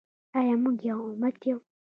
[0.37, 1.57] آیا موږ یو امت یو؟